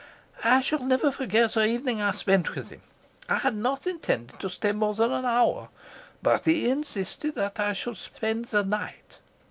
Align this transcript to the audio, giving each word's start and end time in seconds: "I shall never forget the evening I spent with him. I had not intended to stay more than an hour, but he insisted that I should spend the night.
"I 0.43 0.61
shall 0.61 0.79
never 0.83 1.11
forget 1.11 1.51
the 1.51 1.63
evening 1.63 2.01
I 2.01 2.11
spent 2.13 2.55
with 2.55 2.69
him. 2.69 2.81
I 3.29 3.35
had 3.35 3.55
not 3.55 3.85
intended 3.85 4.39
to 4.39 4.49
stay 4.49 4.71
more 4.71 4.95
than 4.95 5.11
an 5.11 5.25
hour, 5.25 5.69
but 6.23 6.45
he 6.45 6.67
insisted 6.71 7.35
that 7.35 7.59
I 7.59 7.73
should 7.73 7.97
spend 7.97 8.45
the 8.45 8.63
night. 8.63 9.19